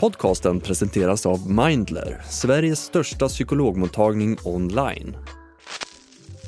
Podcasten 0.00 0.60
presenteras 0.60 1.26
av 1.26 1.50
Mindler, 1.50 2.20
Sveriges 2.28 2.78
största 2.78 3.28
psykologmottagning 3.28 4.36
online. 4.44 5.16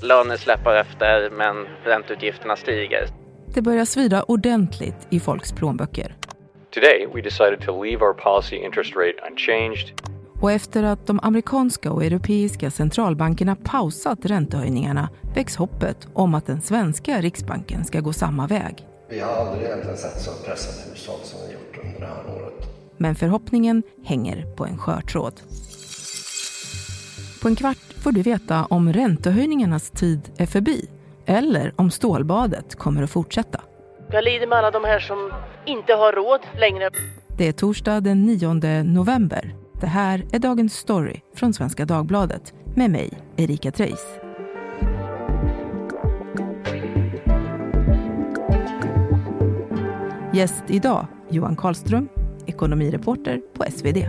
Löner 0.02 0.36
släpar 0.36 0.74
efter, 0.74 1.30
men 1.30 1.56
ränteutgifterna 1.84 2.56
stiger. 2.56 3.08
Det 3.54 3.62
börjar 3.62 3.84
svida 3.84 4.22
ordentligt 4.22 5.06
i 5.10 5.20
folks 5.20 5.52
plånböcker. 5.52 6.16
Today, 6.74 7.06
we 7.14 7.22
decided 7.22 7.60
to 7.60 7.84
leave 7.84 8.04
our 8.04 8.14
policy 8.14 8.56
interest 8.56 8.96
rate 8.96 9.30
unchanged. 9.30 10.00
Och 10.40 10.52
efter 10.52 10.82
att 10.82 11.06
de 11.06 11.20
amerikanska 11.22 11.92
och 11.92 12.04
europeiska 12.04 12.70
centralbankerna 12.70 13.56
pausat 13.56 14.18
räntehöjningarna 14.22 15.08
väcks 15.34 15.56
hoppet 15.56 16.08
om 16.14 16.34
att 16.34 16.46
den 16.46 16.60
svenska 16.60 17.20
riksbanken 17.20 17.84
ska 17.84 18.00
gå 18.00 18.12
samma 18.12 18.46
väg. 18.46 18.86
Vi 19.10 19.20
har 19.20 19.32
aldrig 19.32 19.66
egentligen 19.66 19.96
sett 19.96 20.20
så 20.20 20.30
pressade 20.44 20.90
hushåll 20.90 21.20
som 21.22 21.38
vi 21.46 21.52
gjort 21.52 21.84
under 21.84 22.00
det 22.00 22.06
här 22.06 22.42
året. 22.42 22.77
Men 22.98 23.14
förhoppningen 23.14 23.82
hänger 24.04 24.42
på 24.56 24.66
en 24.66 24.78
skör 24.78 25.00
tråd. 25.00 25.40
På 27.42 27.48
en 27.48 27.56
kvart 27.56 27.92
får 28.02 28.12
du 28.12 28.22
veta 28.22 28.64
om 28.64 28.92
räntehöjningarnas 28.92 29.90
tid 29.90 30.20
är 30.36 30.46
förbi 30.46 30.88
eller 31.26 31.72
om 31.76 31.90
stålbadet 31.90 32.74
kommer 32.74 33.02
att 33.02 33.10
fortsätta. 33.10 33.60
Jag 34.10 34.24
lider 34.24 34.46
med 34.46 34.58
alla 34.58 34.70
de 34.70 34.84
här 34.84 34.98
som 34.98 35.30
inte 35.66 35.92
har 35.92 36.12
råd 36.12 36.40
längre. 36.60 36.90
Det 37.38 37.48
är 37.48 37.52
torsdag 37.52 38.00
den 38.00 38.26
9 38.26 38.82
november. 38.82 39.54
Det 39.80 39.86
här 39.86 40.26
är 40.32 40.38
Dagens 40.38 40.74
Story 40.74 41.20
från 41.34 41.54
Svenska 41.54 41.84
Dagbladet 41.84 42.54
med 42.76 42.90
mig, 42.90 43.10
Erika 43.36 43.70
Treijs. 43.70 44.06
Gäst 50.34 50.64
idag, 50.66 51.06
Johan 51.30 51.56
Karlström, 51.56 52.08
ekonomireporter 52.48 53.40
på 53.54 53.64
SvD. 53.70 54.08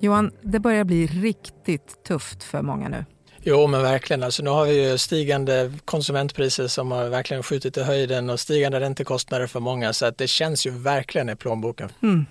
Johan, 0.00 0.30
det 0.42 0.60
börjar 0.60 0.84
bli 0.84 1.06
riktigt 1.06 2.04
tufft 2.04 2.44
för 2.44 2.62
många 2.62 2.88
nu. 2.88 3.04
Jo 3.42 3.66
men 3.66 3.82
verkligen, 3.82 4.22
alltså, 4.22 4.42
nu 4.42 4.50
har 4.50 4.66
vi 4.66 4.90
ju 4.90 4.98
stigande 4.98 5.72
konsumentpriser 5.84 6.66
som 6.66 6.90
har 6.90 7.08
verkligen 7.08 7.42
skjutit 7.42 7.76
i 7.76 7.82
höjden 7.82 8.30
och 8.30 8.40
stigande 8.40 8.80
räntekostnader 8.80 9.46
för 9.46 9.60
många 9.60 9.92
så 9.92 10.06
att 10.06 10.18
det 10.18 10.26
känns 10.26 10.66
ju 10.66 10.70
verkligen 10.70 11.28
i 11.28 11.36
plånboken. 11.36 11.88
Mm. 12.02 12.26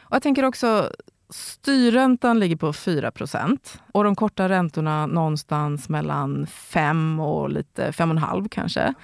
Och 0.00 0.14
jag 0.14 0.22
tänker 0.22 0.44
också, 0.44 0.90
styrräntan 1.30 2.38
ligger 2.38 2.56
på 2.56 2.72
4% 2.72 3.58
och 3.92 4.04
de 4.04 4.16
korta 4.16 4.48
räntorna 4.48 5.06
någonstans 5.06 5.88
mellan 5.88 6.46
5 6.46 7.20
och 7.20 7.50
lite 7.50 7.90
5,5 7.90 8.48
kanske. 8.48 8.94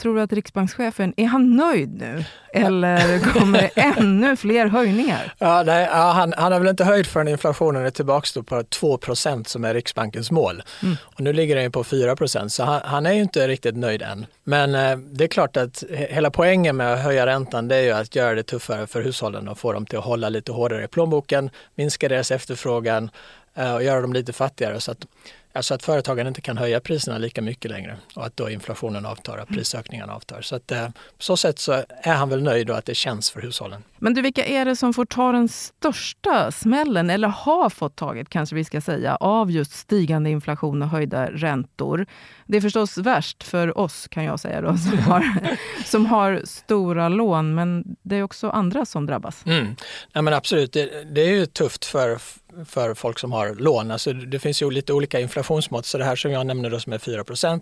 Tror 0.00 0.14
du 0.14 0.20
att 0.20 0.32
riksbankschefen, 0.32 1.14
är 1.16 1.26
han 1.26 1.56
nöjd 1.56 1.94
nu? 1.94 2.24
Eller 2.52 3.18
kommer 3.18 3.60
det 3.60 3.80
ännu 3.80 4.36
fler 4.36 4.66
höjningar? 4.66 5.34
Ja, 5.38 5.62
nej, 5.62 5.88
ja, 5.92 6.12
han, 6.12 6.34
han 6.36 6.52
har 6.52 6.58
väl 6.58 6.68
inte 6.68 6.84
höjt 6.84 7.06
förrän 7.06 7.28
inflationen 7.28 7.86
är 7.86 7.90
tillbaka 7.90 8.42
på 8.42 8.62
2% 8.62 9.44
som 9.44 9.64
är 9.64 9.74
Riksbankens 9.74 10.30
mål. 10.30 10.62
Mm. 10.82 10.96
Och 11.02 11.20
nu 11.20 11.32
ligger 11.32 11.56
den 11.56 11.72
på 11.72 11.82
4% 11.82 12.48
så 12.48 12.64
han, 12.64 12.80
han, 12.84 13.06
är 13.06 13.12
ju 13.12 13.20
inte 13.20 13.48
riktigt 13.48 13.76
nöjd 13.76 14.02
än. 14.02 14.26
Men 14.44 14.74
eh, 14.74 14.96
det 14.96 15.24
är 15.24 15.28
klart 15.28 15.56
att 15.56 15.84
hela 15.90 16.30
poängen 16.30 16.76
med 16.76 16.92
att 16.92 17.00
höja 17.00 17.26
räntan 17.26 17.68
det 17.68 17.76
är 17.76 17.82
ju 17.82 17.90
att 17.90 18.16
göra 18.16 18.34
det 18.34 18.42
tuffare 18.42 18.86
för 18.86 19.02
hushållen 19.02 19.48
och 19.48 19.58
få 19.58 19.72
dem 19.72 19.86
till 19.86 19.98
att 19.98 20.04
hålla 20.04 20.28
lite 20.28 20.52
hårdare 20.52 20.84
i 20.84 20.88
plånboken, 20.88 21.50
minska 21.74 22.08
deras 22.08 22.30
efterfrågan 22.30 23.10
eh, 23.54 23.74
och 23.74 23.82
göra 23.82 24.00
dem 24.00 24.12
lite 24.12 24.32
fattigare. 24.32 24.80
Så 24.80 24.92
att, 24.92 25.06
Alltså 25.52 25.74
att 25.74 25.82
företagen 25.82 26.26
inte 26.26 26.40
kan 26.40 26.58
höja 26.58 26.80
priserna 26.80 27.18
lika 27.18 27.42
mycket 27.42 27.70
längre 27.70 27.96
och 28.14 28.26
att 28.26 28.36
då 28.36 28.50
inflationen 28.50 29.06
avtar 29.06 29.38
och 29.38 29.48
prisökningarna 29.48 30.12
avtar. 30.12 30.42
Så 30.42 30.56
att 30.56 30.72
eh, 30.72 30.86
på 30.88 31.22
så 31.22 31.36
sätt 31.36 31.58
så 31.58 31.72
är 31.88 32.14
han 32.14 32.28
väl 32.28 32.42
nöjd 32.42 32.70
och 32.70 32.78
att 32.78 32.84
det 32.84 32.94
känns 32.94 33.30
för 33.30 33.40
hushållen. 33.40 33.82
Men 33.98 34.14
du, 34.14 34.22
vilka 34.22 34.44
är 34.44 34.64
det 34.64 34.76
som 34.76 34.94
får 34.94 35.04
ta 35.04 35.32
den 35.32 35.48
största 35.48 36.52
smällen, 36.52 37.10
eller 37.10 37.28
har 37.28 37.70
fått 37.70 37.96
taget 37.96 38.28
kanske 38.28 38.56
vi 38.56 38.64
ska 38.64 38.80
säga, 38.80 39.16
av 39.16 39.50
just 39.50 39.72
stigande 39.72 40.30
inflation 40.30 40.82
och 40.82 40.88
höjda 40.88 41.30
räntor? 41.30 42.06
Det 42.46 42.56
är 42.56 42.60
förstås 42.60 42.98
värst 42.98 43.42
för 43.42 43.78
oss 43.78 44.08
kan 44.08 44.24
jag 44.24 44.40
säga 44.40 44.60
då, 44.60 44.76
som 44.76 44.98
har, 44.98 45.56
som 45.84 46.06
har 46.06 46.42
stora 46.44 47.08
lån, 47.08 47.54
men 47.54 47.84
det 48.02 48.16
är 48.16 48.22
också 48.22 48.50
andra 48.50 48.84
som 48.84 49.06
drabbas. 49.06 49.46
Mm. 49.46 49.76
Ja, 50.12 50.22
men 50.22 50.34
absolut, 50.34 50.72
det, 50.72 51.14
det 51.14 51.20
är 51.20 51.30
ju 51.30 51.46
tufft 51.46 51.84
för 51.84 52.18
för 52.66 52.94
folk 52.94 53.18
som 53.18 53.32
har 53.32 53.54
lån. 53.54 53.90
Alltså 53.90 54.12
det 54.12 54.38
finns 54.38 54.62
ju 54.62 54.70
lite 54.70 54.92
olika 54.92 55.20
inflationsmått, 55.20 55.86
så 55.86 55.98
det 55.98 56.04
här 56.04 56.16
som 56.16 56.30
jag 56.30 56.46
nämner 56.46 56.70
då 56.70 56.80
som 56.80 56.92
är 56.92 56.98
4% 56.98 57.60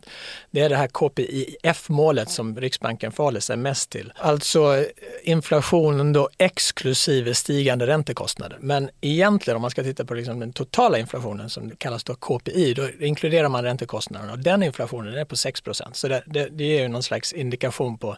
det 0.50 0.60
är 0.60 0.68
det 0.68 0.76
här 0.76 0.88
KPIF-målet 0.88 2.30
som 2.30 2.60
Riksbanken 2.60 3.12
förhåller 3.12 3.40
sig 3.40 3.56
mest 3.56 3.90
till. 3.90 4.12
Alltså 4.16 4.84
inflationen 5.22 6.12
då 6.12 6.28
exklusive 6.38 7.34
stigande 7.34 7.86
räntekostnader. 7.86 8.58
Men 8.60 8.90
egentligen 9.00 9.56
om 9.56 9.62
man 9.62 9.70
ska 9.70 9.82
titta 9.82 10.04
på 10.04 10.14
liksom 10.14 10.40
den 10.40 10.52
totala 10.52 10.98
inflationen 10.98 11.50
som 11.50 11.70
kallas 11.70 12.04
då 12.04 12.14
KPI, 12.14 12.74
då 12.74 12.90
inkluderar 13.00 13.48
man 13.48 13.64
räntekostnaderna 13.64 14.32
och 14.32 14.38
den 14.38 14.62
inflationen 14.62 15.14
är 15.14 15.24
på 15.24 15.36
6 15.36 15.62
Så 15.92 16.08
det, 16.08 16.22
det, 16.26 16.48
det 16.48 16.64
ger 16.64 16.82
ju 16.82 16.88
någon 16.88 17.02
slags 17.02 17.32
indikation 17.32 17.98
på, 17.98 18.16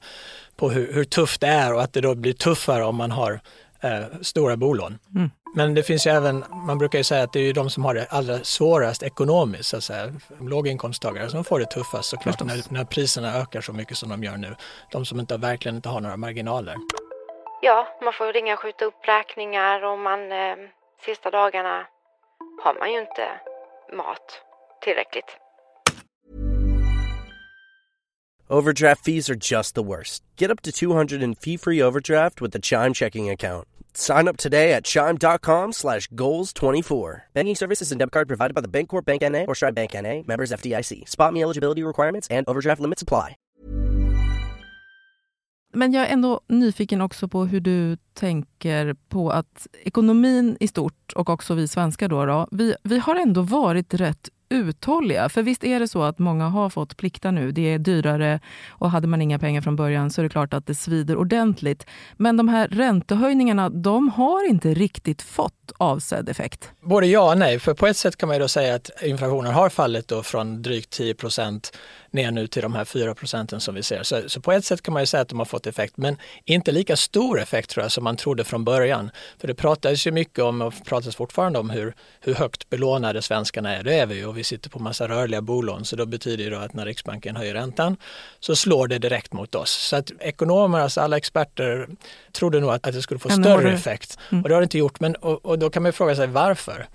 på 0.57 0.71
hur, 0.71 0.93
hur 0.93 1.05
tufft 1.05 1.41
det 1.41 1.47
är 1.47 1.75
och 1.75 1.83
att 1.83 1.93
det 1.93 2.01
då 2.01 2.15
blir 2.15 2.33
tuffare 2.33 2.85
om 2.85 2.97
man 2.97 3.11
har 3.11 3.41
eh, 3.81 4.05
stora 4.23 4.57
bolån. 4.57 4.99
Mm. 5.15 5.31
Men 5.55 5.75
det 5.75 5.83
finns 5.83 6.07
ju 6.07 6.11
även, 6.11 6.45
man 6.51 6.79
brukar 6.79 6.99
ju 6.99 7.05
säga 7.05 7.23
att 7.23 7.33
det 7.33 7.39
är 7.39 7.45
ju 7.45 7.53
de 7.53 7.71
som 7.71 7.85
har 7.85 7.95
det 7.95 8.07
allra 8.11 8.39
svårast 8.45 9.03
ekonomiskt, 9.03 9.69
så 9.69 9.77
att 9.77 9.85
säga, 9.85 10.13
låginkomsttagare 10.41 11.29
som 11.31 11.45
får 11.45 11.59
det 11.61 11.67
tuffast 11.67 12.09
såklart 12.11 12.41
när, 12.41 12.73
när 12.73 12.85
priserna 12.85 13.39
ökar 13.39 13.61
så 13.61 13.73
mycket 13.73 13.97
som 13.97 14.09
de 14.09 14.25
gör 14.25 14.37
nu. 14.37 14.57
De 14.93 15.05
som 15.05 15.21
inte, 15.21 15.37
verkligen 15.37 15.77
inte 15.77 15.89
har 15.89 16.01
några 16.01 16.17
marginaler. 16.17 16.77
Ja, 17.63 17.99
man 18.03 18.13
får 18.13 18.33
ringa 18.33 18.55
och 18.55 18.61
skjuta 18.61 18.85
upp 18.85 18.95
räkningar 19.09 19.85
och 19.85 19.99
man, 19.99 20.33
eh, 20.33 20.57
sista 21.07 21.31
dagarna 21.31 21.87
har 22.65 22.75
man 22.75 22.93
ju 22.93 23.01
inte 23.01 23.29
mat 23.97 24.43
tillräckligt. 24.85 25.37
Overdraft 28.51 29.05
fees 29.05 29.31
are 29.31 29.39
just 29.51 29.75
the 29.75 29.83
worst. 29.83 30.25
Get 30.37 30.51
up 30.51 30.63
to 30.63 30.73
200 30.73 31.23
in 31.23 31.35
fee-free 31.35 31.83
overdraft 31.83 32.41
with 32.41 32.53
the 32.53 32.59
Chime 32.59 32.95
checking 32.95 33.31
account. 33.31 33.70
Sign 33.95 34.29
up 34.29 34.37
today 34.37 34.73
at 34.73 34.85
chime.com 34.85 35.73
slash 35.73 36.09
goals24. 36.09 37.23
Banking 37.35 37.57
services 37.57 37.93
and 37.93 37.99
debit 37.99 38.13
card 38.13 38.29
provided 38.29 38.55
by 38.55 38.61
the 38.61 38.69
Bancorp 38.69 39.05
Bank 39.05 39.23
N.A. 39.23 39.45
or 39.47 39.55
Stride 39.55 39.75
Bank 39.75 39.95
N.A. 39.95 40.25
Members 40.27 40.53
FDIC. 40.53 41.09
Spot 41.09 41.33
me 41.33 41.43
eligibility 41.43 41.83
requirements 41.83 42.29
and 42.31 42.49
overdraft 42.49 42.81
limits 42.81 43.03
apply. 43.03 43.37
Men 45.73 45.93
jag 45.93 46.09
är 46.09 46.13
ändå 46.13 46.41
nyfiken 46.49 47.01
också 47.01 47.29
på 47.29 47.45
hur 47.45 47.61
du 47.61 47.97
tänker 48.15 48.95
på 49.09 49.31
att 49.31 49.67
ekonomin 49.83 50.57
i 50.61 50.69
stort 50.69 51.13
och 51.15 51.31
också 51.31 51.55
vi 51.55 51.69
svenskar 51.69 52.09
då, 52.09 52.27
då 52.27 52.49
vi, 52.51 52.75
vi 52.83 52.99
har 52.99 53.17
ändå 53.17 53.43
varit 53.43 53.95
rätt 53.95 54.29
uthålliga. 54.51 55.29
För 55.29 55.43
visst 55.43 55.65
är 55.65 55.81
det 55.81 55.89
så 55.89 56.03
att 56.03 56.19
många 56.19 56.49
har 56.49 56.71
fått 56.71 56.97
plikta 56.97 57.31
nu. 57.31 57.53
Det 57.53 57.75
är 57.75 57.79
dyrare 57.79 58.41
och 58.69 58.91
hade 58.91 59.09
man 59.09 59.23
inga 59.23 59.39
pengar 59.39 59.61
från 59.61 59.77
början 59.77 60.11
så 60.11 60.21
är 60.21 60.23
det 60.23 60.29
klart 60.29 60.55
att 60.55 60.67
det 60.67 60.75
svider 60.75 61.17
ordentligt. 61.17 61.87
Men 62.17 62.37
de 62.37 62.49
här 62.49 62.69
räntehöjningarna, 62.69 63.69
de 63.69 64.09
har 64.09 64.49
inte 64.49 64.75
riktigt 64.75 65.23
fått 65.23 65.73
avsedd 65.79 66.29
effekt. 66.29 66.71
Både 66.81 67.07
ja 67.07 67.31
och 67.31 67.39
nej. 67.39 67.59
För 67.59 67.75
på 67.75 67.87
ett 67.87 67.97
sätt 67.97 68.17
kan 68.17 68.27
man 68.27 68.37
ju 68.37 68.41
då 68.41 68.49
säga 68.49 68.75
att 68.75 68.91
inflationen 69.03 69.53
har 69.53 69.69
fallit 69.69 70.09
då 70.09 70.23
från 70.23 70.63
drygt 70.63 70.91
10 70.91 71.15
procent 71.15 71.77
ner 72.11 72.31
nu 72.31 72.47
till 72.47 72.63
de 72.63 72.75
här 72.75 72.85
4 72.85 73.15
procenten 73.15 73.61
som 73.61 73.75
vi 73.75 73.83
ser. 73.83 74.03
Så, 74.03 74.29
så, 74.29 74.41
på 74.41 74.53
ett 74.53 74.65
sätt 74.65 74.83
kan 74.83 74.95
man 74.95 75.03
ju 75.03 75.07
säga 75.07 75.21
att 75.21 75.29
de 75.29 75.39
har 75.39 75.47
fått 75.47 75.67
effekt, 75.67 75.97
men 75.97 76.17
inte 76.45 76.73
lika 76.73 76.97
stor 76.97 77.41
effekt 77.41 77.71
tror 77.71 77.85
jag 77.85 77.93
som 77.93 78.05
man 78.05 78.17
trodde 78.17 78.45
från 78.45 78.65
början. 78.65 79.11
För 79.39 79.49
det 79.49 79.55
pratades 79.55 80.07
ju 80.07 80.13
mycket 80.13 80.45
om 80.45 80.63
och 80.63 80.75
pratas 80.85 81.17
fortfarande 81.17 81.59
om 81.59 81.71
hur, 81.71 81.95
hur 82.21 82.35
högt 82.35 82.71
belånade 82.71 83.23
svenskarna 83.23 83.77
är. 83.77 83.83
Det 83.83 83.95
är 83.95 84.07
vi 84.07 84.15
ju 84.15 84.27
och 84.27 84.39
vi 84.41 84.45
sitter 84.45 84.71
på 84.71 84.79
massa 84.79 85.09
rörliga 85.09 85.43
bolån 85.43 85.85
så 85.85 85.97
då 85.97 86.07
betyder 86.07 86.51
det 86.51 86.61
att 86.61 86.75
när 86.75 86.87
Riksbanken 86.87 87.37
höjer 87.37 87.55
räntan 87.55 87.97
så 88.41 88.57
slår 88.57 88.89
det 88.89 88.99
direkt 88.99 89.33
mot 89.33 89.55
oss. 89.55 89.71
Så 89.71 89.97
att 89.97 90.11
ekonomer, 90.21 90.81
alltså 90.81 91.01
alla 91.01 91.17
experter 91.17 91.89
trodde 92.33 92.61
nog 92.61 92.71
att, 92.71 92.87
att 92.87 92.95
det 92.95 93.03
skulle 93.03 93.21
få 93.21 93.29
ja, 93.29 93.35
större 93.35 93.73
effekt 93.73 94.19
mm. 94.31 94.43
och 94.43 94.49
det 94.49 94.55
har 94.55 94.61
det 94.61 94.65
inte 94.65 94.79
gjort. 94.79 95.01
Men, 95.01 95.15
och, 95.15 95.47
och 95.47 95.59
då 95.59 95.71
kan 95.71 95.83
man 95.83 95.93
fråga 95.93 96.17
sig 96.17 96.27
varför. 96.27 96.87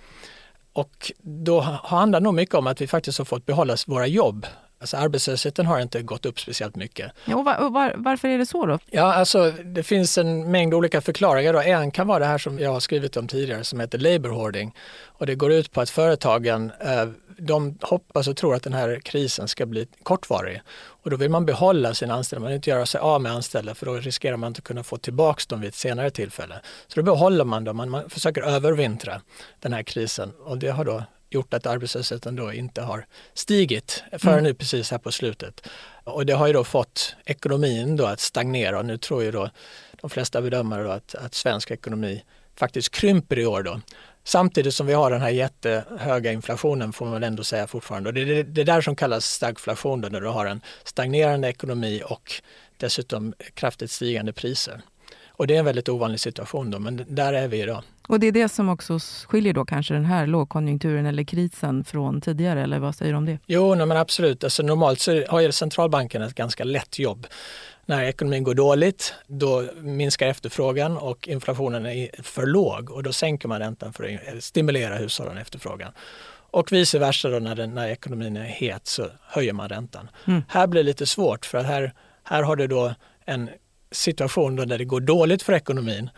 Och 0.74 1.12
då 1.22 1.60
handlar 1.62 2.20
det 2.20 2.24
nog 2.24 2.34
mycket 2.34 2.56
om 2.56 2.68
att 2.68 2.82
vi 2.82 2.88
faktiskt 2.88 3.18
har 3.18 3.26
fått 3.26 3.46
behålla 3.46 3.76
våra 3.88 4.08
jobb. 4.08 4.46
Alltså 4.80 4.98
arbetslösheten 4.98 5.66
har 5.66 5.80
inte 5.80 6.02
gått 6.02 6.26
upp 6.26 6.40
speciellt 6.40 6.76
mycket. 6.76 7.12
Ja, 7.26 7.36
och 7.36 7.46
var, 7.46 7.58
och 7.66 7.74
var, 7.74 7.94
varför 7.98 8.28
är 8.28 8.38
det 8.38 8.46
så 8.46 8.66
då? 8.66 8.80
Ja, 8.92 9.14
alltså 9.14 9.52
det 9.52 9.84
finns 9.84 10.18
en 10.18 10.52
mängd 10.52 10.74
olika 10.74 11.02
förklaringar. 11.02 11.54
Då. 11.54 11.60
En 11.60 11.92
kan 11.92 12.08
vara 12.08 12.20
det 12.20 12.26
här 12.26 12.38
som 12.38 12.60
jag 12.60 12.72
har 12.74 12.80
skrivit 12.80 13.18
om 13.18 13.28
tidigare 13.28 13.64
som 13.64 13.80
heter 13.80 13.98
labor 13.98 14.30
hoarding. 14.30 14.76
Och 15.04 15.26
det 15.26 15.36
går 15.36 15.52
ut 15.52 15.72
på 15.72 15.82
att 15.82 15.90
företagen 15.90 16.72
eh, 16.80 17.10
de 17.38 17.78
hoppas 17.82 18.28
och 18.28 18.38
tror 18.38 18.56
att 18.56 18.64
den 18.64 18.74
här 18.74 19.00
krisen 19.00 19.48
ska 19.48 19.66
bli 19.66 19.88
kortvarig. 20.04 20.62
Och 20.78 21.10
då 21.10 21.18
vill 21.18 21.30
man 21.30 21.46
behålla 21.46 21.94
sina 21.94 22.14
anställda, 22.14 22.40
man 22.40 22.48
vill 22.48 22.56
inte 22.56 22.70
göra 22.70 22.86
sig 22.86 23.00
av 23.00 23.22
med 23.22 23.32
anställda 23.32 23.76
för 23.76 23.86
då 23.86 23.94
riskerar 23.94 24.38
man 24.38 24.48
inte 24.48 24.62
kunna 24.62 24.84
få 24.84 24.98
tillbaka 24.98 25.42
dem 25.48 25.62
vid 25.62 25.68
ett 25.68 25.76
senare 25.76 26.10
tillfälle. 26.10 26.62
Så 26.88 27.00
då 27.00 27.04
behåller 27.04 27.46
man 27.46 27.64
dem, 27.64 27.78
man, 27.78 27.90
man 27.90 28.10
försöker 28.10 28.42
övervintra 28.42 29.22
den 29.60 29.74
här 29.74 29.84
krisen 29.84 30.32
och 30.46 30.58
det 30.58 30.70
har 30.70 30.86
då 30.86 31.04
gjort 31.30 31.54
att 31.54 31.66
arbetslösheten 31.66 32.36
då 32.36 32.54
inte 32.54 32.82
har 32.82 33.06
stigit 33.34 34.04
förrän 34.12 34.34
mm. 34.34 34.44
nu 34.44 34.54
precis 34.54 34.92
här 34.92 34.98
på 34.98 35.12
slutet. 35.12 35.68
Och 36.04 36.26
det 36.26 36.34
har 36.34 36.48
ju 36.48 36.54
då 36.54 36.64
fått 36.64 37.16
ekonomin 37.26 37.96
då 37.96 38.06
att 38.06 38.20
stagnera 38.20 38.80
och 38.80 38.86
nu 38.86 38.98
tror 38.98 39.24
ju 39.24 39.32
då 39.32 39.50
de 40.02 40.10
flesta 40.10 40.42
bedömare 40.42 40.84
då 40.84 40.90
att, 40.90 41.16
att 41.16 41.34
svensk 41.34 41.72
ekonomi 41.72 42.24
faktiskt 42.56 42.92
krymper 42.92 43.40
i 43.40 43.46
år 43.46 43.64
då. 43.64 43.82
Samtidigt 44.28 44.74
som 44.74 44.88
vi 44.88 44.94
har 44.94 45.12
den 45.12 45.22
här 45.22 45.30
jättehöga 45.30 46.32
inflationen 46.32 46.94
får 46.94 47.06
man 47.06 47.14
väl 47.14 47.24
ändå 47.24 47.44
säga 47.44 47.68
fortfarande. 47.68 48.10
Och 48.10 48.14
det 48.14 48.22
är 48.22 48.44
det, 48.44 48.64
där 48.64 48.82
som 48.82 48.96
kallas 48.96 49.26
stagflation 49.26 50.02
då, 50.02 50.10
när 50.10 50.22
du 50.22 50.28
har 50.28 50.46
en 50.46 50.62
stagnerande 50.84 51.50
ekonomi 51.50 52.02
och 52.06 52.32
dessutom 52.78 53.34
kraftigt 53.54 53.92
stigande 53.92 54.34
priser. 54.34 54.82
Och 55.38 55.48
det 55.48 55.56
är 55.56 55.60
en 55.60 55.66
väldigt 55.66 55.90
ovanlig 55.90 56.20
situation 56.20 56.72
då, 56.72 56.80
men 56.80 57.06
där 57.08 57.34
är 57.34 57.48
vi 57.48 57.62
idag. 57.62 57.84
Och 58.08 58.20
det 58.20 58.28
är 58.28 58.32
det 58.32 58.50
som 58.50 58.70
också 58.70 59.00
skiljer 59.28 59.54
då 59.54 59.66
kanske 59.66 59.94
den 59.94 60.06
här 60.06 60.28
lågkonjunkturen 60.28 61.06
eller 61.06 61.24
krisen 61.24 61.84
från 61.84 62.22
tidigare, 62.22 62.64
eller 62.64 62.80
vad 62.80 62.96
säger 62.96 63.12
du 63.12 63.18
om 63.18 63.26
det? 63.26 63.40
Jo, 63.46 63.76
nej, 63.76 63.86
men 63.86 63.98
absolut. 63.98 64.44
Alltså, 64.44 64.64
normalt 64.64 65.00
så 65.00 65.26
har 65.28 65.40
ju 65.40 65.52
centralbanken 65.52 66.22
ett 66.22 66.36
ganska 66.36 66.64
lätt 66.64 67.00
jobb. 67.00 67.28
När 67.86 68.04
ekonomin 68.04 68.44
går 68.44 68.54
dåligt, 68.54 69.14
då 69.28 69.64
minskar 69.76 70.28
efterfrågan 70.28 70.98
och 70.98 71.28
inflationen 71.28 71.86
är 71.86 72.24
för 72.24 72.46
låg 72.46 72.92
och 72.92 73.04
då 73.04 73.14
sänker 73.14 73.48
man 73.48 73.60
räntan 73.60 73.94
för 73.94 74.20
att 74.38 74.44
stimulera 74.44 74.96
hushållen 74.96 75.38
efterfrågan. 75.38 75.92
Och 76.52 76.72
vice 76.72 77.00
versa 77.00 77.30
då 77.30 77.40
när, 77.40 77.56
den, 77.56 77.74
när 77.74 77.88
ekonomin 77.88 78.38
är 78.38 78.44
het 78.44 78.88
så 78.88 79.08
höjer 79.22 79.54
man 79.54 79.70
räntan. 79.70 80.10
Mm. 80.28 80.42
Här 80.48 80.68
blir 80.68 80.84
det 80.84 80.88
lite 80.88 81.06
svårt 81.06 81.46
för 81.46 81.58
att 81.58 81.66
här, 81.66 81.94
här 82.24 82.44
har 82.44 82.56
du 82.56 82.68
då 82.68 82.94
en 83.26 83.50
situation 83.92 84.56
då 84.56 84.66
där 84.66 84.78
det 84.78 84.86
går 84.86 85.02
dåligt 85.02 85.44
för 85.44 85.54
ekonomin 85.54 86.10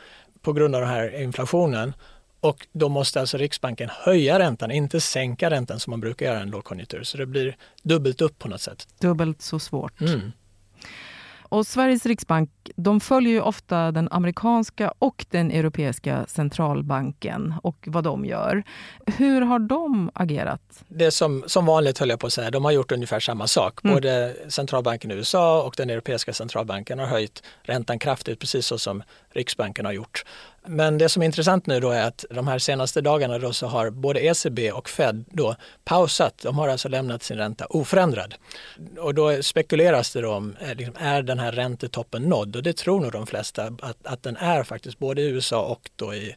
på 0.42 0.54
grund 0.54 0.76
av 0.76 0.82
den 0.82 0.90
här 0.90 1.22
inflationen 1.22 1.94
och 2.40 2.68
då 2.72 2.90
måste 2.90 3.20
alltså 3.20 3.38
Riksbanken 3.38 3.90
höja 3.92 4.40
räntan, 4.40 4.72
inte 4.72 5.02
sänka 5.02 5.50
räntan 5.50 5.80
som 5.80 5.92
man 5.92 6.00
brukar 6.00 6.26
göra 6.26 6.40
i 6.40 6.42
en 6.42 6.50
lågkonjunktur. 6.50 7.04
Så 7.04 7.18
det 7.18 7.26
blir 7.26 7.58
dubbelt 7.84 8.22
upp 8.22 8.40
på 8.40 8.48
något 8.48 8.62
sätt. 8.62 8.88
Dubbelt 9.00 9.42
så 9.42 9.60
svårt. 9.60 10.02
Mm. 10.02 10.32
Och 11.50 11.68
Sveriges 11.68 12.06
riksbank 12.06 12.50
de 12.76 13.00
följer 13.00 13.34
ju 13.34 13.42
ofta 13.42 13.92
den 13.92 14.08
amerikanska 14.12 14.94
och 15.00 15.26
den 15.30 15.52
europeiska 15.52 16.26
centralbanken 16.28 17.54
och 17.64 17.78
vad 17.88 18.04
de 18.04 18.26
gör. 18.26 18.64
Hur 19.06 19.42
har 19.42 19.60
de 19.60 20.12
agerat? 20.14 20.62
Det 20.88 21.12
som, 21.12 21.44
som 21.48 21.66
vanligt 21.66 21.98
höll 21.98 22.10
jag 22.10 22.20
på 22.20 22.28
att 22.28 22.34
säga, 22.34 22.52
de 22.52 22.66
har 22.66 22.72
gjort 22.72 22.92
ungefär 22.92 23.20
samma 23.20 23.48
sak. 23.48 23.84
Mm. 23.84 23.96
Både 23.96 24.36
centralbanken 24.48 25.12
i 25.12 25.14
USA 25.14 25.64
och 25.64 25.74
den 25.78 25.90
europeiska 25.90 26.34
centralbanken 26.34 27.00
har 27.00 27.06
höjt 27.06 27.44
räntan 27.62 28.00
kraftigt, 28.00 28.40
precis 28.40 28.66
så 28.66 28.78
som 28.78 29.04
Riksbanken 29.38 29.86
har 29.86 29.94
gjort. 29.94 30.24
Men 30.66 30.98
det 30.98 31.10
som 31.10 31.22
är 31.22 31.26
intressant 31.26 31.68
nu 31.68 31.80
då 31.80 31.90
är 31.90 32.02
att 32.02 32.26
de 32.30 32.48
här 32.48 32.60
senaste 32.60 33.02
dagarna 33.02 33.40
då 33.40 33.54
så 33.54 33.68
har 33.68 33.90
både 33.90 34.20
ECB 34.20 34.72
och 34.72 34.90
Fed 34.90 35.26
då 35.32 35.56
pausat. 35.86 36.38
De 36.44 36.58
har 36.58 36.68
alltså 36.68 36.90
lämnat 36.90 37.24
sin 37.24 37.38
ränta 37.38 37.66
oförändrad. 37.66 38.36
Och 38.98 39.14
då 39.14 39.44
spekuleras 39.44 40.14
det 40.14 40.22
då 40.22 40.34
om, 40.34 40.56
eh, 40.60 40.76
liksom, 40.76 40.96
är 41.00 41.22
den 41.22 41.40
här 41.40 41.52
räntetoppen 41.52 42.24
nådd? 42.24 42.56
Och 42.56 42.64
det 42.64 42.78
tror 42.78 43.00
nog 43.00 43.12
de 43.12 43.28
flesta 43.28 43.64
att, 43.82 44.08
att 44.08 44.24
den 44.24 44.38
är 44.38 44.64
faktiskt, 44.64 45.00
både 45.00 45.22
i 45.22 45.30
USA 45.30 45.62
och 45.62 45.90
då 45.96 46.14
i 46.14 46.36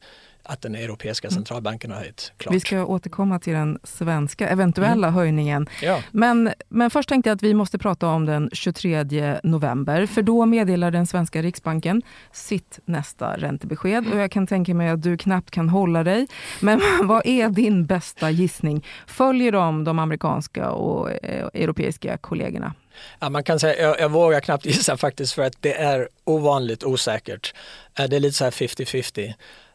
att 0.50 0.62
den 0.62 0.74
europeiska 0.74 1.28
mm. 1.28 1.34
centralbanken 1.34 1.90
har 1.90 1.98
höjt. 1.98 2.32
Klart. 2.36 2.54
Vi 2.54 2.60
ska 2.60 2.84
återkomma 2.84 3.38
till 3.38 3.52
den 3.52 3.78
svenska 3.82 4.48
eventuella 4.48 5.06
mm. 5.06 5.14
höjningen. 5.14 5.68
Ja. 5.82 6.02
Men, 6.10 6.52
men 6.68 6.90
först 6.90 7.08
tänkte 7.08 7.30
jag 7.30 7.36
att 7.36 7.42
vi 7.42 7.54
måste 7.54 7.78
prata 7.78 8.08
om 8.08 8.26
den 8.26 8.50
23 8.52 9.40
november. 9.42 10.06
För 10.06 10.22
då 10.22 10.46
meddelar 10.46 10.90
den 10.90 11.06
svenska 11.06 11.42
riksbanken 11.42 12.02
sitt 12.32 12.78
nästa 12.84 13.36
räntebesked. 13.36 14.12
Och 14.12 14.18
jag 14.18 14.30
kan 14.30 14.46
tänka 14.46 14.74
mig 14.74 14.88
att 14.88 15.02
du 15.02 15.16
knappt 15.16 15.50
kan 15.50 15.68
hålla 15.68 16.04
dig. 16.04 16.26
Men 16.60 16.80
vad 17.02 17.26
är 17.26 17.48
din 17.48 17.86
bästa 17.86 18.30
gissning? 18.30 18.86
Följer 19.06 19.52
de 19.52 19.84
de 19.84 19.98
amerikanska 19.98 20.70
och 20.70 21.10
eh, 21.10 21.46
europeiska 21.54 22.18
kollegorna? 22.18 22.74
Ja, 23.18 23.30
man 23.30 23.44
kan 23.44 23.60
säga, 23.60 23.82
jag, 23.82 24.00
jag 24.00 24.08
vågar 24.08 24.40
knappt 24.40 24.66
gissa 24.66 24.96
faktiskt 24.96 25.32
för 25.32 25.42
att 25.42 25.56
det 25.60 25.74
är 25.74 26.08
ovanligt 26.24 26.84
osäkert. 26.84 27.54
Det 27.94 28.16
är 28.16 28.20
lite 28.20 28.36
så 28.36 28.44
här 28.44 28.50
50-50. 28.50 29.34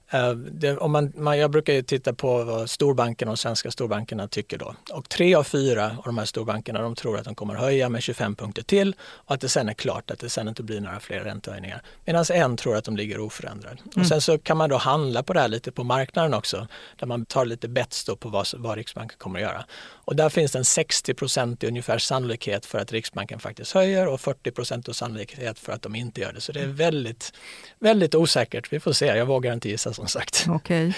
Eh, 0.10 0.31
det, 0.31 0.78
om 0.78 0.92
man, 0.92 1.13
man, 1.16 1.38
jag 1.38 1.52
brukar 1.52 1.81
titta 1.81 2.13
på 2.13 2.44
vad 2.44 2.69
storbankerna 2.69 3.31
och 3.31 3.40
svenska 3.40 3.72
storbankerna 3.72 4.28
tycker 4.28 4.57
då. 4.57 4.75
Och 4.94 5.10
tre 5.10 5.36
av 5.36 5.44
fyra 5.44 5.86
av 5.86 6.04
de 6.06 6.18
här 6.18 6.25
storbankerna 6.25 6.81
de 6.81 6.96
tror 6.96 7.18
att 7.18 7.25
de 7.25 7.36
kommer 7.36 7.56
höja 7.56 7.90
med 7.90 8.04
25 8.04 8.36
punkter 8.36 8.63
till 8.63 8.96
och 9.02 9.34
att 9.34 9.42
det 9.42 9.50
sen 9.50 9.69
är 9.69 9.74
klart 9.74 10.12
att 10.12 10.19
det 10.19 10.30
sen 10.30 10.48
inte 10.48 10.63
blir 10.63 10.81
några 10.81 11.00
fler 11.00 11.19
räntehöjningar. 11.19 11.81
Medan 12.06 12.25
en 12.34 12.57
tror 12.57 12.75
att 12.75 12.84
de 12.84 12.98
ligger 12.98 13.19
oförändrad. 13.19 13.80
Mm. 13.81 14.02
Och 14.02 14.07
sen 14.07 14.22
så 14.22 14.38
kan 14.38 14.57
man 14.57 14.69
då 14.69 14.78
handla 14.78 15.24
på 15.24 15.34
det 15.34 15.40
här 15.40 15.48
lite 15.48 15.72
på 15.72 15.84
marknaden 15.84 16.34
också 16.34 16.68
där 17.00 17.08
man 17.08 17.25
tar 17.25 17.46
lite 17.46 17.68
bets 17.68 18.10
på 18.19 18.30
vad, 18.30 18.48
vad 18.58 18.78
Riksbanken 18.78 19.18
kommer 19.18 19.40
att 19.40 19.46
göra. 19.46 19.66
Och 20.06 20.16
där 20.16 20.30
finns 20.30 20.51
det 20.51 20.58
en 20.60 20.63
60% 20.63 21.63
i 21.66 21.68
ungefär 21.68 21.98
sannolikhet 21.98 22.66
för 22.66 22.80
att 22.80 22.92
Riksbanken 22.92 23.40
faktiskt 23.40 23.72
höjer 23.72 24.08
och 24.08 24.19
40% 24.19 24.94
sannolikhet 24.94 25.60
för 25.60 25.74
att 25.74 25.81
de 25.81 25.96
inte 25.96 26.22
gör 26.22 26.34
det. 26.34 26.42
Så 26.42 26.51
det 26.51 26.60
är 26.60 26.68
väldigt, 26.68 27.34
väldigt 27.80 28.16
osäkert. 28.16 28.74
Vi 28.74 28.80
får 28.80 28.94
se, 28.94 29.06
jag 29.06 29.25
vågar 29.25 29.54
inte 29.54 29.69
gissa 29.69 29.94
som 29.96 30.08
sagt. 30.08 30.46
Okej. 30.50 30.88
Okay. 30.88 30.94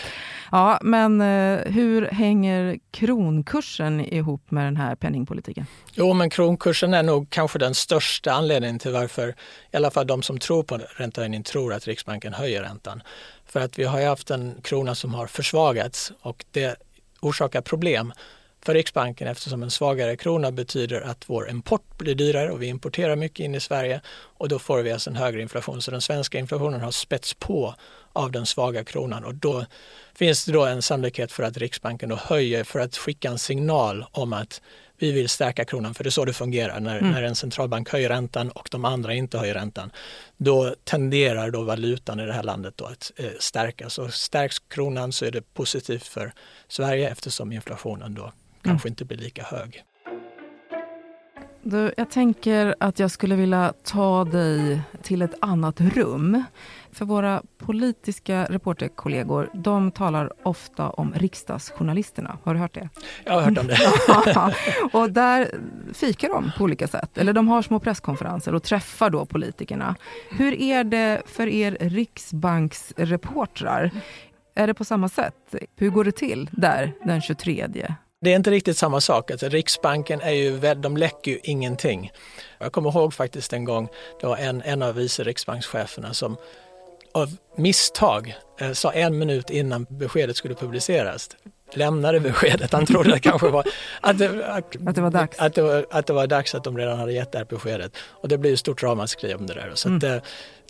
Ja, 0.52 0.80
men 0.82 1.22
eh, 1.22 1.72
hur 1.72 2.08
hänger 2.08 2.80
kronkursen 2.92 4.14
ihop 4.14 4.52
med 4.52 4.66
den 4.66 4.78
här 4.78 4.96
penningpolitiken? 4.96 5.66
Jo, 5.94 6.14
men 6.14 6.30
kronkursen 6.30 6.94
är 6.94 7.04
nog 7.04 7.30
kanske 7.30 7.60
den 7.60 7.76
största 7.76 8.32
anledningen 8.32 8.80
till 8.80 8.92
varför 8.92 9.36
i 9.72 9.78
alla 9.78 9.92
fall 9.92 10.08
de 10.08 10.22
som 10.22 10.38
tror 10.38 10.64
på 10.64 10.78
räntehöjning 10.78 11.44
tror 11.44 11.74
att 11.74 11.88
Riksbanken 11.88 12.34
höjer 12.34 12.64
räntan. 12.64 13.02
För 13.46 13.60
att 13.60 13.80
vi 13.80 13.84
har 13.84 14.06
haft 14.06 14.32
en 14.32 14.56
krona 14.64 14.96
som 14.96 15.14
har 15.14 15.28
försvagats 15.28 16.12
och 16.22 16.46
det 16.52 16.76
orsakar 17.20 17.62
problem 17.62 18.14
för 18.66 18.74
Riksbanken 18.74 19.28
eftersom 19.28 19.64
en 19.64 19.72
svagare 19.72 20.16
krona 20.16 20.52
betyder 20.52 21.02
att 21.02 21.30
vår 21.30 21.50
import 21.50 21.98
blir 21.98 22.16
dyrare 22.16 22.52
och 22.52 22.62
vi 22.62 22.68
importerar 22.68 23.16
mycket 23.16 23.40
in 23.40 23.56
i 23.56 23.60
Sverige 23.60 24.02
och 24.38 24.50
då 24.50 24.60
får 24.60 24.82
vi 24.82 24.92
alltså 24.92 25.10
en 25.10 25.16
högre 25.16 25.42
inflation. 25.42 25.82
Så 25.82 25.92
den 25.92 26.02
svenska 26.02 26.40
inflationen 26.40 26.82
har 26.82 26.92
spets 26.92 27.34
på 27.34 27.76
av 28.18 28.32
den 28.32 28.46
svaga 28.46 28.84
kronan 28.84 29.24
och 29.26 29.36
då 29.36 29.66
finns 30.16 30.46
det 30.46 30.52
då 30.52 30.66
en 30.66 30.82
sannolikhet 30.82 31.32
för 31.32 31.44
att 31.44 31.58
Riksbanken 31.58 32.10
då 32.10 32.16
höjer 32.16 32.64
för 32.64 32.80
att 32.80 32.98
skicka 32.98 33.30
en 33.30 33.40
signal 33.40 34.06
om 34.12 34.34
att 34.34 34.62
vi 35.00 35.12
vill 35.12 35.30
stärka 35.30 35.66
kronan, 35.66 35.94
för 35.94 36.04
det 36.04 36.08
är 36.08 36.12
så 36.12 36.26
det 36.26 36.34
fungerar. 36.34 36.80
När, 36.80 36.98
mm. 36.98 37.12
när 37.12 37.24
en 37.24 37.36
centralbank 37.36 37.90
höjer 37.90 38.10
räntan 38.10 38.52
och 38.52 38.68
de 38.72 38.86
andra 38.86 39.14
inte 39.14 39.38
höjer 39.38 39.54
räntan, 39.54 39.92
då 40.38 40.76
tenderar 40.84 41.52
då 41.52 41.62
valutan 41.62 42.20
i 42.20 42.26
det 42.26 42.34
här 42.34 42.44
landet 42.44 42.74
då 42.78 42.86
att 42.86 43.12
eh, 43.16 43.26
stärkas. 43.40 43.98
Och 43.98 44.14
stärks 44.14 44.60
kronan 44.60 45.12
så 45.12 45.26
är 45.26 45.32
det 45.32 45.54
positivt 45.54 46.08
för 46.08 46.34
Sverige 46.68 47.10
eftersom 47.10 47.52
inflationen 47.52 48.14
då 48.14 48.32
kanske 48.64 48.90
inte 48.90 49.06
blir 49.06 49.18
lika 49.18 49.44
hög. 49.44 49.84
Du, 51.70 51.94
jag 51.98 52.10
tänker 52.10 52.76
att 52.80 53.00
jag 53.00 53.12
skulle 53.12 53.36
vilja 53.36 53.74
ta 53.84 54.26
dig 54.26 54.82
till 55.02 55.22
ett 55.22 55.34
annat 55.42 55.82
rum. 55.82 56.44
För 56.92 57.06
våra 57.06 57.42
politiska 57.58 58.46
reporterkollegor, 58.46 59.50
de 59.54 59.92
talar 59.92 60.32
ofta 60.44 60.90
om 60.90 61.14
riksdagsjournalisterna. 61.16 62.38
Har 62.44 62.54
du 62.54 62.60
hört 62.60 62.74
det? 62.74 62.90
Jag 63.26 63.34
har 63.34 63.42
hört 63.42 63.58
om 63.58 63.68
det. 63.68 63.78
och 64.98 65.12
där 65.12 65.52
fikar 65.94 66.30
de 66.30 66.52
på 66.58 66.64
olika 66.64 66.88
sätt. 66.88 67.18
Eller 67.18 67.34
de 67.34 67.48
har 67.48 67.62
små 67.62 67.80
presskonferenser 67.80 68.56
och 68.56 68.64
träffar 68.64 69.10
då 69.10 69.26
politikerna. 69.26 69.96
Hur 70.30 70.62
är 70.62 70.84
det 70.84 71.22
för 71.26 71.48
er 71.48 71.78
riksbanksreportrar? 71.80 73.92
Är 74.56 74.68
det 74.68 74.74
på 74.74 74.86
samma 74.86 75.10
sätt? 75.10 75.56
Hur 75.76 75.90
går 75.90 76.04
det 76.04 76.12
till 76.12 76.50
där 76.52 76.94
den 77.06 77.22
23 77.22 77.68
det 78.22 78.32
är 78.32 78.36
inte 78.36 78.52
riktigt 78.52 78.78
samma 78.78 79.02
sak. 79.02 79.32
Alltså, 79.32 79.50
Riksbanken 79.50 80.22
är 80.22 80.32
ju, 80.32 80.60
de 80.76 80.98
läcker 80.98 81.32
ju 81.32 81.40
ingenting. 81.44 82.12
Jag 82.60 82.72
kommer 82.72 82.90
ihåg 82.90 83.14
faktiskt 83.14 83.54
en 83.54 83.66
gång, 83.66 83.90
det 84.22 84.28
var 84.28 84.38
en, 84.38 84.62
en 84.62 84.82
av 84.82 84.96
vice 84.96 85.24
riksbankscheferna 85.24 86.14
som 86.14 86.38
av 87.12 87.38
misstag 87.56 88.36
eh, 88.60 88.72
sa 88.72 88.92
en 88.92 89.18
minut 89.18 89.50
innan 89.50 89.86
beskedet 89.90 90.38
skulle 90.38 90.56
publiceras 90.56 91.30
lämnade 91.74 92.20
beskedet. 92.20 92.74
Han 92.74 92.86
trodde 92.86 93.14
att 93.14 93.22
kanske 93.22 93.50
var 93.50 93.68
att 94.02 94.18
det, 94.18 94.48
att, 94.48 94.76
att 94.88 94.96
det 94.96 95.02
var 95.02 95.12
dags. 95.12 95.40
Att 95.40 95.54
det 95.54 95.62
var, 95.62 95.86
att 95.90 96.08
det 96.08 96.14
var 96.14 96.28
dags 96.28 96.56
att 96.56 96.64
de 96.64 96.78
redan 96.78 97.00
hade 97.00 97.14
gett 97.14 97.32
det 97.32 97.38
här 97.38 97.46
beskedet. 97.46 97.98
Och 97.98 98.28
det 98.28 98.38
blev 98.38 98.52
ju 98.52 98.58
stort 98.58 98.84
ramaskri 98.84 99.34
om 99.34 99.48
det 99.48 99.54
där. 99.54 99.72
Så 99.74 99.88
mm. 99.88 99.98
att, 99.98 100.04
eh, 100.04 100.18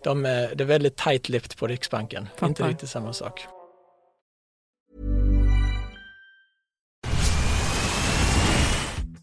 de, 0.04 0.24
det 0.24 0.62
är 0.62 0.66
väldigt 0.66 0.96
tight-lipped 0.96 1.58
på 1.58 1.68
Riksbanken. 1.68 2.28
Fattar. 2.34 2.48
Inte 2.48 2.64
riktigt 2.64 2.90
samma 2.90 3.14
sak. 3.14 3.48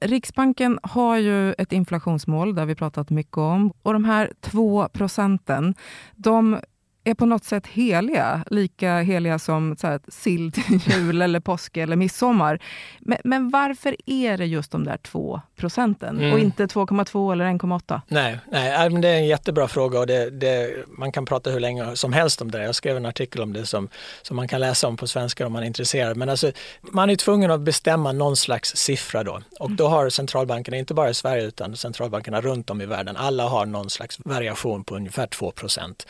Riksbanken 0.00 0.78
har 0.82 1.16
ju 1.16 1.52
ett 1.52 1.72
inflationsmål, 1.72 2.54
där 2.54 2.66
vi 2.66 2.74
pratat 2.74 3.10
mycket 3.10 3.36
om. 3.36 3.72
Och 3.82 3.92
de 3.92 4.04
här 4.04 4.32
två 4.40 4.88
procenten, 4.88 5.74
de 6.14 6.58
är 7.04 7.14
på 7.14 7.26
något 7.26 7.44
sätt 7.44 7.66
heliga. 7.66 8.44
Lika 8.50 8.98
heliga 8.98 9.38
som 9.38 9.76
så 9.76 9.86
här, 9.86 10.00
sill 10.08 10.52
till 10.52 10.80
jul, 10.86 11.22
eller 11.22 11.40
påsk 11.40 11.76
eller 11.76 11.96
midsommar. 11.96 12.58
Men, 13.00 13.18
men, 13.24 13.50
varför 13.50 13.96
är 14.06 14.38
det 14.38 14.46
just 14.46 14.70
de 14.70 14.84
där 14.84 14.96
två 14.96 15.40
procenten 15.56 16.18
mm. 16.18 16.32
och 16.32 16.38
inte 16.38 16.66
2,2 16.66 17.32
eller 17.32 17.44
1,8? 17.44 18.00
Nej, 18.08 18.38
nej, 18.50 18.90
det 18.90 19.08
är 19.08 19.16
en 19.16 19.26
jättebra 19.26 19.68
fråga 19.68 19.98
och 19.98 20.06
det, 20.06 20.30
det, 20.30 20.84
man 20.98 21.12
kan 21.12 21.24
prata 21.24 21.50
hur 21.50 21.60
länge 21.60 21.96
som 21.96 22.12
helst 22.12 22.42
om 22.42 22.50
det. 22.50 22.64
Jag 22.64 22.74
skrev 22.74 22.96
en 22.96 23.06
artikel 23.06 23.42
om 23.42 23.52
det 23.52 23.66
som, 23.66 23.88
som 24.22 24.36
man 24.36 24.48
kan 24.48 24.60
läsa 24.60 24.88
om 24.88 24.96
på 24.96 25.06
svenska 25.06 25.46
om 25.46 25.52
man 25.52 25.62
är 25.62 25.66
intresserad. 25.66 26.16
Men 26.16 26.28
alltså, 26.28 26.52
man 26.80 27.10
är 27.10 27.16
tvungen 27.16 27.50
att 27.50 27.60
bestämma 27.60 28.12
någon 28.12 28.36
slags 28.36 28.76
siffra 28.76 29.24
då. 29.24 29.40
Och 29.60 29.70
då 29.70 29.88
har 29.88 30.08
centralbankerna, 30.08 30.76
inte 30.76 30.94
bara 30.94 31.10
i 31.10 31.14
Sverige 31.14 31.44
utan 31.44 31.76
centralbankerna 31.76 32.40
runt 32.40 32.70
om 32.70 32.80
i 32.80 32.86
världen, 32.86 33.16
alla 33.16 33.48
har 33.48 33.66
någon 33.66 33.90
slags 33.90 34.18
variation 34.24 34.84
på 34.84 34.96
ungefär 34.96 35.26
2 35.26 35.50
procent. 35.50 36.06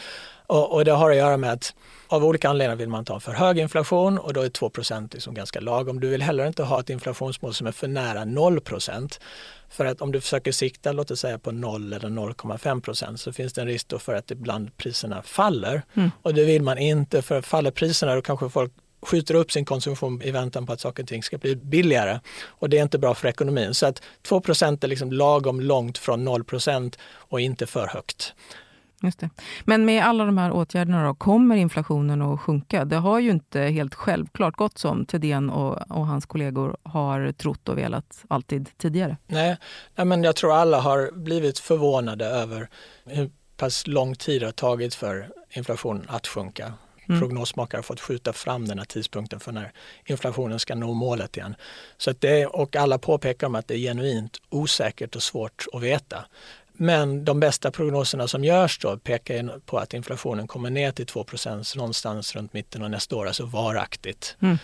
Och, 0.47 0.73
och, 0.73 0.85
det 0.85 0.93
har 0.93 1.11
att 1.11 1.17
göra 1.17 1.37
med 1.37 1.53
att 1.53 1.75
av 2.09 2.25
olika 2.25 2.49
anledningar 2.49 2.77
vill 2.77 2.89
man 2.89 3.05
ta 3.05 3.21
för 3.21 3.33
hög 3.33 3.59
inflation 3.59 4.19
och 4.19 4.33
då 4.33 4.41
är 4.41 4.49
2% 4.49 5.09
liksom 5.13 5.35
ganska 5.35 5.61
lagom. 5.61 6.01
Du 6.01 6.09
vill 6.09 6.23
heller 6.23 6.47
inte 6.47 6.63
ha 6.63 6.81
ett 6.81 6.91
inflationsmål 6.91 7.55
som 7.55 7.67
är 7.67 7.73
för 7.73 7.89
nära 7.89 8.25
0% 8.25 9.21
För 9.71 9.85
att 9.85 10.01
om 10.01 10.13
du 10.13 10.21
försöker 10.21 10.53
sikta, 10.53 10.93
låt 10.93 11.11
oss 11.11 11.21
säga 11.21 11.39
på 11.39 11.53
0 11.53 11.93
eller 11.93 12.09
0,5% 12.09 13.17
så 13.17 13.33
finns 13.33 13.53
det 13.53 13.61
en 13.61 13.67
risk 13.67 14.01
för 14.01 14.15
att 14.15 14.31
ibland 14.31 14.77
priserna 14.77 15.23
faller. 15.23 15.83
Mm. 15.95 16.11
Och 16.23 16.35
det 16.35 16.45
vill 16.45 16.63
man 16.63 16.79
inte, 16.79 17.23
för 17.23 17.43
faller 17.43 17.71
priserna 17.71 18.15
då 18.15 18.23
kanske 18.23 18.49
folk 18.49 18.73
skjuter 19.05 19.35
upp 19.35 19.53
sin 19.53 19.65
konsumtion 19.65 20.23
i 20.23 20.31
väntan 20.31 20.67
på 20.67 20.73
att 20.73 20.81
saker 20.81 21.03
och 21.03 21.09
ting 21.09 21.23
ska 21.23 21.39
bli 21.39 21.57
billigare. 21.57 22.21
Och 22.47 22.71
det 22.71 22.79
är 22.79 22.83
inte 22.83 22.99
bra 22.99 23.15
för 23.15 23.29
ekonomin. 23.29 23.75
Så 23.75 23.87
att 23.87 24.03
2% 24.29 24.85
är 24.85 24.89
liksom 24.89 25.13
lagom 25.13 25.61
långt 25.61 25.99
från 25.99 26.29
0% 26.29 26.99
och 27.15 27.41
inte 27.41 27.67
för 27.67 27.87
högt. 27.87 28.35
Just 29.05 29.19
det. 29.19 29.31
Men 29.65 29.85
med 29.85 30.05
alla 30.05 30.25
de 30.25 30.39
här 30.39 30.53
åtgärderna, 30.53 31.07
då, 31.07 31.15
kommer 31.15 31.57
inflationen 31.57 32.23
att 32.23 32.41
sjunka? 32.41 32.85
Det 32.85 32.97
har 32.97 33.19
ju 33.19 33.31
inte 33.31 33.61
helt 33.61 33.95
självklart 33.95 34.57
gått 34.57 34.79
som 34.79 35.07
Thedéen 35.07 35.51
och, 35.51 35.91
och 35.91 36.07
hans 36.07 36.27
kollegor 36.27 36.77
har 36.83 37.33
trott 37.33 37.69
och 37.69 37.79
velat 37.79 38.25
alltid 38.29 38.71
tidigare. 38.77 39.17
Nej, 39.27 39.57
nej, 39.95 40.07
men 40.07 40.25
jag 40.25 40.37
tror 40.37 40.53
alla 40.53 40.81
har 40.81 41.11
blivit 41.13 41.59
förvånade 41.59 42.27
över 42.27 42.69
hur 43.05 43.31
pass 43.57 43.87
lång 43.87 44.15
tid 44.15 44.43
det 44.43 44.47
har 44.47 44.53
tagit 44.53 44.95
för 44.95 45.29
inflationen 45.51 46.05
att 46.09 46.27
sjunka. 46.27 46.73
Mm. 47.09 47.21
Prognosmakare 47.21 47.79
har 47.79 47.83
fått 47.83 48.01
skjuta 48.01 48.33
fram 48.33 48.69
den 48.69 48.79
här 48.79 48.85
tidpunkten 48.85 49.41
för 49.41 49.53
när 49.53 49.73
inflationen 50.05 50.59
ska 50.59 50.75
nå 50.75 50.95
målet 50.95 51.37
igen. 51.37 51.55
Så 51.97 52.11
att 52.11 52.21
det, 52.21 52.47
och 52.47 52.77
alla 52.77 52.99
påpekar 52.99 53.47
om 53.47 53.55
att 53.55 53.69
det 53.69 53.75
är 53.75 53.79
genuint 53.79 54.39
osäkert 54.51 55.17
och 55.17 55.23
svårt 55.23 55.67
att 55.73 55.83
veta. 55.83 56.25
Men 56.77 57.25
de 57.25 57.41
bästa 57.41 57.71
prognoserna 57.71 58.29
som 58.29 58.45
görs 58.45 58.79
då 58.79 58.99
pekar 58.99 59.61
på 59.67 59.79
att 59.79 59.95
inflationen 59.95 60.47
kommer 60.47 60.71
ner 60.71 60.93
till 60.93 61.07
2% 61.07 61.77
någonstans 61.77 62.37
runt 62.37 62.53
mitten 62.53 62.83
av 62.83 62.91
nästa 62.91 63.17
år, 63.17 63.27
alltså 63.27 63.47
varaktigt. 63.47 64.37
Mm. 64.41 64.59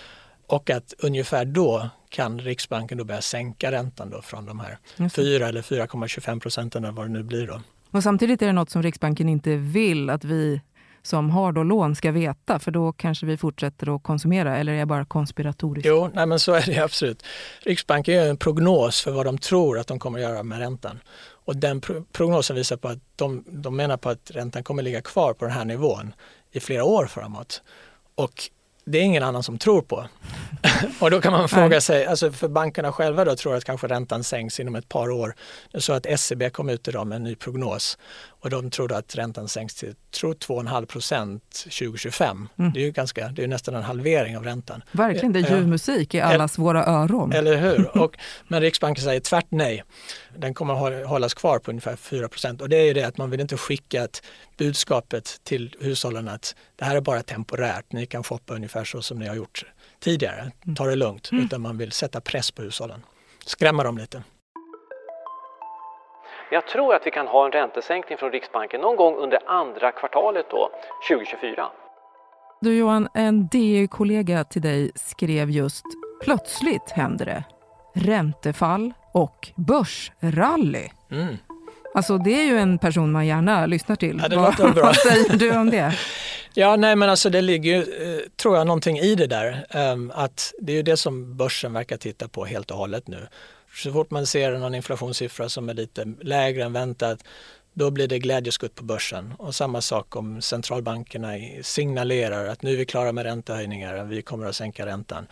Och 0.47 0.71
att 0.71 0.95
ungefär 0.99 1.45
då 1.45 1.91
kan 2.09 2.41
Riksbanken 2.41 2.99
då 2.99 3.05
börja 3.05 3.21
sänka 3.21 3.73
räntan 3.73 4.11
då 4.11 4.23
från 4.23 4.47
de 4.47 4.61
här 4.61 4.79
4 5.09 5.49
eller 5.49 5.63
4,25 5.63 6.41
procenten 6.41 6.85
eller 6.85 6.95
vad 6.95 7.07
det 7.07 7.13
nu 7.13 7.23
blir 7.23 7.47
då. 7.47 7.61
Och 7.91 8.03
samtidigt 8.03 8.43
är 8.43 8.47
det 8.47 8.53
något 8.53 8.71
som 8.71 8.83
Riksbanken 8.83 9.29
inte 9.29 9.57
vill 9.57 10.11
att 10.11 10.25
vi 10.25 10.61
som 11.03 11.31
har 11.31 11.53
då 11.53 11.63
lån 11.63 11.97
ska 11.97 12.13
veta, 12.13 12.59
för 12.59 12.71
då 12.71 12.93
kanske 12.93 13.27
vi 13.27 13.37
fortsätter 13.37 13.97
att 13.97 14.03
konsumera, 14.03 14.57
eller 14.57 14.73
är 14.73 14.77
jag 14.77 14.89
bara 14.89 15.05
konspiratorisk? 15.05 15.87
Jo, 15.87 16.11
nej 16.15 16.27
men 16.27 16.41
så 16.41 16.53
är 16.53 16.63
det 16.67 16.79
absolut. 16.85 17.23
Riksbanken 17.61 18.15
gör 18.15 18.31
en 18.31 18.37
prognos 18.37 19.01
för 19.01 19.11
vad 19.11 19.27
de 19.27 19.39
tror 19.39 19.79
att 19.79 19.87
de 19.87 19.99
kommer 19.99 20.19
att 20.19 20.23
göra 20.23 20.43
med 20.43 20.59
räntan. 20.59 21.01
Och 21.51 21.57
den 21.57 21.81
prognosen 22.13 22.57
visar 22.57 22.77
på 22.77 22.89
att 22.89 22.99
de, 23.17 23.45
de 23.49 23.77
menar 23.77 23.97
på 23.97 24.09
att 24.09 24.31
räntan 24.31 24.65
kommer 24.65 24.83
ligga 24.83 25.03
kvar 25.03 25.33
på 25.35 25.45
den 25.45 25.55
här 25.55 25.65
nivån 25.65 26.15
i 26.53 26.61
flera 26.61 26.85
år 26.85 27.07
framåt. 27.07 27.63
Och 28.15 28.51
det 28.85 28.99
är 28.99 29.03
ingen 29.03 29.23
annan 29.23 29.43
som 29.43 29.59
tror 29.59 29.83
på. 29.83 30.07
och 31.01 31.11
då 31.11 31.21
kan 31.21 31.33
man 31.33 31.49
fråga 31.49 31.81
sig, 31.81 32.07
alltså 32.07 32.33
för 32.33 32.49
bankerna 32.49 32.93
själva 32.93 33.25
då 33.25 33.37
tror 33.37 33.57
att 33.57 33.65
kanske 33.65 33.87
räntan 33.87 34.25
sänks 34.25 34.61
inom 34.61 34.75
ett 34.75 34.89
par 34.89 35.11
år. 35.11 35.35
Så 35.75 35.93
att 35.93 36.07
SCB 36.07 36.51
kom 36.51 36.69
ut 36.69 36.89
idag 36.89 37.07
med 37.07 37.17
en 37.17 37.25
ny 37.25 37.35
prognos 37.35 37.99
och 38.41 38.51
de 38.51 38.71
trodde 38.71 38.97
att 38.97 39.17
räntan 39.17 39.49
sänks 39.49 39.75
till 39.75 39.95
2,5 40.13 40.87
procent 40.87 41.43
2025. 41.51 42.49
Mm. 42.59 42.73
Det 42.73 42.81
är 42.81 42.85
ju 42.85 42.91
ganska, 42.91 43.29
det 43.29 43.45
är 43.45 43.49
nästan 43.49 43.75
en 43.75 43.83
halvering 43.83 44.37
av 44.37 44.45
räntan. 44.45 44.83
Verkligen, 44.93 45.33
det 45.33 45.39
är 45.39 45.57
ljuv 45.57 45.69
musik 45.69 46.15
i 46.15 46.21
allas 46.21 46.59
våra 46.59 46.85
öron. 46.85 47.33
Eller 47.33 47.57
hur? 47.57 47.99
Och, 48.03 48.17
men 48.49 48.61
Riksbanken 48.61 49.05
säger 49.05 49.21
tvärt 49.21 49.47
nej. 49.49 49.85
Den 50.39 50.55
kommer 50.55 51.05
hållas 51.05 51.35
kvar 51.35 51.59
på 51.59 51.71
ungefär 51.71 51.97
4 51.97 52.29
procent 52.29 52.61
och 52.61 52.69
det 52.69 52.77
är 52.77 52.85
ju 52.85 52.93
det 52.93 53.05
att 53.05 53.19
man 53.19 53.31
vill 53.31 53.41
inte 53.41 53.57
skicka 53.57 54.05
ett 54.05 54.23
budskapet 54.57 55.41
till 55.45 55.77
hushållen 55.81 56.29
att 56.29 56.55
det 56.77 56.85
här 56.85 56.97
är 56.97 57.01
bara 57.01 57.23
temporärt, 57.23 57.93
ni 57.93 58.07
kan 58.07 58.25
shoppa 58.25 58.55
ungefär 58.55 58.85
så 58.85 59.03
som 59.03 59.19
ni 59.19 59.29
har 59.29 59.35
gjort 59.35 59.65
tidigare, 60.01 60.51
ta 60.77 60.87
det 60.87 60.97
lugnt, 60.97 61.31
mm. 61.33 61.45
utan 61.45 61.61
man 61.61 61.79
vill 61.79 61.93
sätta 61.93 62.21
press 62.21 62.51
på 62.51 62.63
hushållen, 62.63 63.03
skrämma 63.47 63.85
dem 63.85 63.99
lite. 63.99 64.23
Jag 66.53 66.67
tror 66.67 66.95
att 66.95 67.07
vi 67.07 67.11
kan 67.11 67.27
ha 67.27 67.47
en 67.47 67.53
räntesänkning 67.53 68.19
från 68.19 68.33
Riksbanken 68.33 68.81
någon 68.81 68.97
gång 68.97 69.17
under 69.17 69.39
andra 69.47 69.93
kvartalet 69.93 70.47
då, 70.51 70.71
2024. 71.11 71.69
Du 72.61 72.77
Johan, 72.79 73.09
en 73.15 73.49
DI-kollega 73.49 74.45
till 74.45 74.63
dig 74.63 74.91
skrev 74.95 75.51
just 75.51 75.85
“Plötsligt 76.23 76.91
händer 76.91 77.25
det. 77.25 77.45
Räntefall 77.95 78.93
och 79.13 79.49
börsrally”. 79.57 80.89
Mm. 81.11 81.37
Alltså 81.95 82.19
det 82.19 82.31
är 82.31 82.45
ju 82.45 82.59
en 82.59 82.79
person 82.79 83.13
man 83.13 83.27
gärna 83.27 83.67
lyssnar 83.67 83.97
till. 83.97 84.21
Ja, 84.23 84.29
det 84.29 84.37
vad, 84.37 84.57
bra. 84.57 84.85
vad 84.85 84.97
säger 84.97 85.37
du 85.37 85.57
om 85.59 85.71
det? 85.71 85.95
Ja, 86.55 86.77
nej 86.77 86.97
men 86.97 87.11
alltså 87.11 87.31
det 87.31 87.41
ligger 87.41 87.71
ju, 87.73 87.79
eh, 87.79 88.21
tror 88.43 88.57
jag, 88.57 88.67
någonting 88.67 88.99
i 88.99 89.15
det 89.15 89.27
där. 89.27 89.67
Um, 89.93 90.13
att 90.15 90.53
det 90.59 90.73
är 90.73 90.77
ju 90.77 90.83
det 90.83 90.97
som 90.97 91.37
börsen 91.37 91.73
verkar 91.73 91.97
titta 91.97 92.29
på 92.29 92.45
helt 92.45 92.71
och 92.71 92.77
hållet 92.77 93.09
nu. 93.09 93.29
Så 93.75 93.93
fort 93.93 94.11
man 94.11 94.27
ser 94.27 94.59
någon 94.59 94.75
inflationssiffra 94.75 95.49
som 95.49 95.69
är 95.69 95.75
lite 95.75 96.15
lägre 96.21 96.65
än 96.65 96.73
väntat 96.73 97.25
då 97.73 97.91
blir 97.91 98.09
det 98.09 98.19
glädjeskutt 98.19 98.75
på 98.75 98.85
börsen. 98.85 99.35
Och 99.39 99.55
samma 99.55 99.81
sak 99.81 100.17
om 100.17 100.43
centralbankerna 100.43 101.29
signalerar 101.63 102.47
att 102.47 102.63
nu 102.63 102.73
är 102.73 102.77
vi 102.77 102.87
klara 102.87 103.13
med 103.13 103.25
räntehöjningar, 103.25 104.05
vi 104.05 104.23
kommer 104.23 104.47
att 104.47 104.57
sänka 104.57 104.87
räntan. 104.87 105.27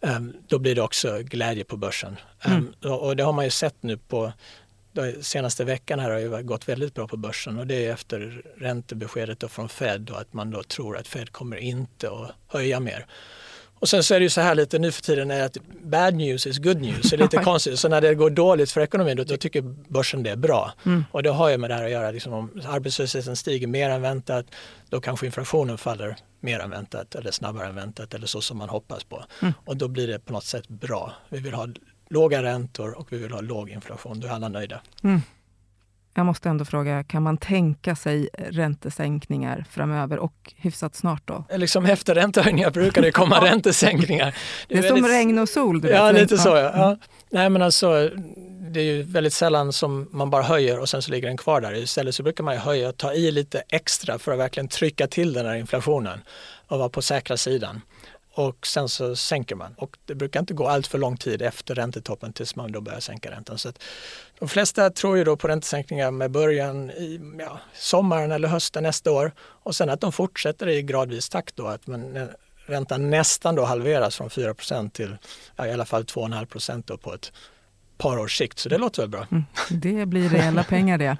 Um, 0.00 0.36
då 0.48 0.58
blir 0.58 0.74
det 0.74 0.82
också 0.82 1.18
glädje 1.22 1.64
på 1.64 1.76
börsen. 1.76 2.16
Um, 2.46 2.74
och 2.92 3.16
det 3.16 3.22
har 3.22 3.32
man 3.32 3.44
ju 3.44 3.50
sett 3.50 3.82
nu 3.82 3.96
på 3.96 4.32
senaste 5.20 5.64
veckan 5.64 5.98
här 5.98 6.10
har 6.10 6.18
ju 6.18 6.42
gått 6.42 6.68
väldigt 6.68 6.94
bra 6.94 7.08
på 7.08 7.16
börsen 7.16 7.58
och 7.58 7.66
det 7.66 7.86
är 7.86 7.92
efter 7.92 8.42
räntebeskedet 8.56 9.50
från 9.50 9.68
Fed 9.68 10.10
och 10.10 10.20
att 10.20 10.32
man 10.32 10.50
då 10.50 10.62
tror 10.62 10.96
att 10.96 11.08
Fed 11.08 11.32
kommer 11.32 11.56
inte 11.56 12.10
att 12.10 12.30
höja 12.46 12.80
mer. 12.80 13.06
Och 13.78 13.88
sen 13.88 14.02
så 14.02 14.14
är 14.14 14.20
det 14.20 14.24
ju 14.24 14.30
så 14.30 14.40
här 14.40 14.54
lite 14.54 14.78
nu 14.78 14.92
för 14.92 15.02
tiden 15.02 15.30
är 15.30 15.44
att 15.44 15.56
bad 15.82 16.14
news 16.14 16.46
is 16.46 16.58
good 16.58 16.80
news. 16.80 17.10
Det 17.10 17.16
är 17.16 17.18
lite 17.18 17.36
konstigt. 17.44 17.78
Så 17.78 17.88
när 17.88 18.00
det 18.00 18.14
går 18.14 18.30
dåligt 18.30 18.70
för 18.70 18.80
ekonomin 18.80 19.16
då, 19.16 19.24
då 19.24 19.36
tycker 19.36 19.62
börsen 19.88 20.22
det 20.22 20.30
är 20.30 20.36
bra. 20.36 20.72
Mm. 20.86 21.04
Och 21.12 21.22
det 21.22 21.30
har 21.30 21.48
ju 21.48 21.58
med 21.58 21.70
det 21.70 21.74
här 21.74 21.84
att 21.84 21.90
göra. 21.90 22.10
Liksom 22.10 22.32
om 22.32 22.62
arbetslösheten 22.66 23.36
stiger 23.36 23.66
mer 23.66 23.90
än 23.90 24.02
väntat 24.02 24.46
då 24.88 25.00
kanske 25.00 25.26
inflationen 25.26 25.78
faller 25.78 26.16
mer 26.40 26.58
än 26.58 26.70
väntat 26.70 27.14
eller 27.14 27.30
snabbare 27.30 27.68
än 27.68 27.74
väntat 27.74 28.14
eller 28.14 28.26
så 28.26 28.40
som 28.40 28.58
man 28.58 28.68
hoppas 28.68 29.04
på. 29.04 29.24
Mm. 29.42 29.54
Och 29.64 29.76
då 29.76 29.88
blir 29.88 30.06
det 30.06 30.18
på 30.18 30.32
något 30.32 30.44
sätt 30.44 30.68
bra. 30.68 31.12
Vi 31.28 31.38
vill 31.38 31.54
ha 31.54 31.68
låga 32.10 32.42
räntor 32.42 32.98
och 32.98 33.12
vi 33.12 33.18
vill 33.18 33.32
ha 33.32 33.40
låg 33.40 33.70
inflation. 33.70 34.20
Då 34.20 34.28
är 34.28 34.32
alla 34.32 34.48
nöjda. 34.48 34.80
Mm. 35.02 35.20
Jag 36.16 36.26
måste 36.26 36.48
ändå 36.48 36.64
fråga, 36.64 37.04
kan 37.04 37.22
man 37.22 37.36
tänka 37.36 37.96
sig 37.96 38.28
räntesänkningar 38.34 39.64
framöver 39.70 40.18
och 40.18 40.54
hyfsat 40.56 40.94
snart 40.94 41.22
då? 41.24 41.44
Liksom 41.50 41.86
efter 41.86 42.14
räntehöjningar 42.14 42.70
brukar 42.70 43.02
det 43.02 43.10
komma 43.10 43.40
räntesänkningar. 43.44 44.34
Det 44.68 44.74
är, 44.74 44.82
det 44.82 44.88
är 44.88 44.92
väldigt... 44.92 45.04
som 45.04 45.12
regn 45.12 45.38
och 45.38 45.48
sol. 45.48 45.80
Du 45.80 45.88
ja, 45.88 46.04
vet. 46.06 46.14
lite 46.14 46.38
så. 46.38 46.48
Ja. 46.48 46.72
ja. 46.74 46.96
Nej, 47.30 47.50
men 47.50 47.62
alltså, 47.62 48.10
det 48.70 48.80
är 48.80 48.84
ju 48.84 49.02
väldigt 49.02 49.32
sällan 49.32 49.72
som 49.72 50.08
man 50.12 50.30
bara 50.30 50.42
höjer 50.42 50.78
och 50.78 50.88
sen 50.88 51.02
så 51.02 51.10
ligger 51.10 51.28
den 51.28 51.36
kvar 51.36 51.60
där. 51.60 51.74
Istället 51.74 52.14
så 52.14 52.22
brukar 52.22 52.44
man 52.44 52.56
höja 52.56 52.88
och 52.88 52.96
ta 52.96 53.12
i 53.12 53.30
lite 53.30 53.62
extra 53.68 54.18
för 54.18 54.32
att 54.32 54.38
verkligen 54.38 54.68
trycka 54.68 55.06
till 55.06 55.32
den 55.32 55.46
här 55.46 55.54
inflationen 55.54 56.20
och 56.68 56.78
vara 56.78 56.88
på 56.88 57.02
säkra 57.02 57.36
sidan 57.36 57.80
och 58.36 58.66
sen 58.66 58.88
så 58.88 59.16
sänker 59.16 59.54
man. 59.54 59.74
Och 59.78 59.96
det 60.04 60.14
brukar 60.14 60.40
inte 60.40 60.54
gå 60.54 60.68
allt 60.68 60.86
för 60.86 60.98
lång 60.98 61.16
tid 61.16 61.42
efter 61.42 61.74
räntetoppen 61.74 62.32
tills 62.32 62.56
man 62.56 62.72
då 62.72 62.80
börjar 62.80 63.00
sänka 63.00 63.30
räntan. 63.30 63.58
Så 63.58 63.72
de 64.38 64.48
flesta 64.48 64.90
tror 64.90 65.16
ju 65.16 65.24
då 65.24 65.36
på 65.36 65.48
räntesänkningar 65.48 66.10
med 66.10 66.30
början 66.30 66.90
i 66.90 67.20
ja, 67.38 67.60
sommaren 67.74 68.32
eller 68.32 68.48
hösten 68.48 68.82
nästa 68.82 69.12
år 69.12 69.32
och 69.38 69.76
sen 69.76 69.90
att 69.90 70.00
de 70.00 70.12
fortsätter 70.12 70.68
i 70.68 70.82
gradvis 70.82 71.28
takt 71.28 71.56
då. 71.56 71.66
Att 71.66 71.86
man, 71.86 72.16
eh, 72.16 72.26
räntan 72.66 73.10
nästan 73.10 73.54
då 73.54 73.64
halveras 73.64 74.16
från 74.16 74.30
4% 74.30 74.90
till 74.90 75.16
ja, 75.56 75.66
i 75.66 75.72
alla 75.72 75.84
fall 75.84 76.02
2,5% 76.04 76.96
på 76.96 77.14
ett 77.14 77.32
par 77.98 78.18
års 78.18 78.38
sikt. 78.38 78.58
Så 78.58 78.68
det 78.68 78.78
låter 78.78 79.02
väl 79.02 79.10
bra. 79.10 79.26
Mm, 79.30 79.44
det 79.70 80.06
blir 80.06 80.28
reella 80.28 80.64
pengar 80.64 80.98
det. 80.98 81.16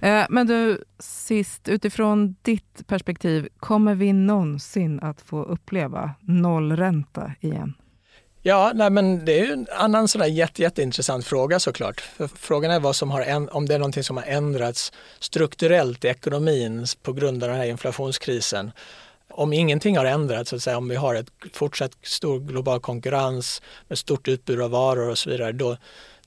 Eh, 0.00 0.26
men 0.28 0.46
du, 0.46 0.84
sist, 0.98 1.68
utifrån 1.68 2.36
ditt 2.42 2.86
perspektiv, 2.86 3.48
kommer 3.58 3.94
vi 3.94 4.12
någonsin 4.12 5.00
att 5.00 5.20
få 5.20 5.42
uppleva 5.42 6.14
nollränta 6.20 7.32
igen? 7.40 7.74
Ja, 8.42 8.72
nej, 8.74 8.90
men 8.90 9.24
det 9.24 9.40
är 9.40 9.46
ju 9.46 9.52
en 9.52 9.66
annan 9.76 10.08
sån 10.08 10.20
där 10.20 10.28
jätte, 10.28 10.62
jätteintressant 10.62 11.26
fråga 11.26 11.60
såklart. 11.60 12.00
För 12.00 12.26
frågan 12.26 12.70
är 12.70 12.80
vad 12.80 12.96
som 12.96 13.10
har 13.10 13.22
en, 13.22 13.48
om 13.48 13.66
det 13.66 13.74
är 13.74 13.78
någonting 13.78 14.04
som 14.04 14.16
har 14.16 14.24
ändrats 14.24 14.92
strukturellt 15.18 16.04
i 16.04 16.08
ekonomin 16.08 16.86
på 17.02 17.12
grund 17.12 17.42
av 17.42 17.48
den 17.48 17.58
här 17.58 17.66
inflationskrisen. 17.66 18.72
Om 19.30 19.52
ingenting 19.52 19.96
har 19.96 20.04
ändrats, 20.04 20.50
så 20.50 20.56
att 20.56 20.62
säga, 20.62 20.78
om 20.78 20.88
vi 20.88 20.96
har 20.96 21.14
ett 21.14 21.30
fortsatt 21.52 21.92
stor 22.02 22.40
global 22.40 22.80
konkurrens 22.80 23.62
med 23.88 23.98
stort 23.98 24.28
utbud 24.28 24.60
av 24.60 24.70
varor 24.70 25.08
och 25.08 25.18
så 25.18 25.30
vidare, 25.30 25.52
då, 25.52 25.76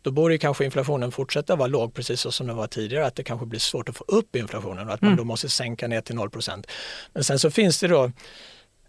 då 0.04 0.12
borde 0.12 0.38
kanske 0.38 0.66
inflationen 0.66 1.12
fortsätta 1.12 1.56
vara 1.56 1.68
låg 1.68 1.94
precis 1.94 2.22
så 2.22 2.32
som 2.32 2.48
den 2.48 2.56
var 2.56 2.68
tidigare, 2.68 3.06
att 3.06 3.16
det 3.16 3.24
kanske 3.24 3.46
blir 3.46 3.60
svårt 3.60 3.90
att 3.90 3.98
få 3.98 4.04
upp 4.08 4.36
inflationen 4.36 4.88
och 4.88 4.94
att 4.94 5.02
man 5.02 5.08
Mm. 5.08 5.18
då 5.18 5.24
måste 5.24 5.50
sänka 5.50 5.88
ner 5.88 6.02
till 6.02 6.16
0% 6.16 6.68
Men 7.14 7.24
sen 7.24 7.40
så 7.40 7.52
finns 7.52 7.80
det 7.80 7.88
då 7.88 8.12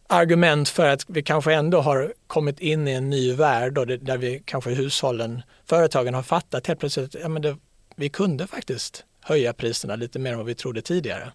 argument 0.08 0.68
för 0.68 0.86
att 0.88 1.04
vi 1.08 1.22
kanske 1.22 1.54
ändå 1.54 1.80
har 1.80 2.12
kommit 2.26 2.60
in 2.60 2.88
i 2.88 2.92
en 2.92 3.10
ny 3.10 3.32
värld 3.32 3.72
då, 3.72 3.84
det- 3.84 3.96
där 3.96 4.16
vi 4.18 4.42
kanske 4.44 4.70
hushållen, 4.70 5.42
företagen 5.66 6.14
har 6.14 6.22
fattat 6.22 6.66
helt 6.66 6.80
plötsligt 6.80 7.14
ja, 7.22 7.28
men 7.28 7.42
det, 7.42 7.56
vi 7.96 8.08
kunde 8.08 8.46
faktiskt 8.46 9.04
höja 9.20 9.52
priserna 9.52 9.96
lite 9.96 10.18
mer 10.18 10.30
än 10.32 10.36
vad 10.38 10.46
vi 10.46 10.54
trodde 10.54 10.82
tidigare. 10.82 11.32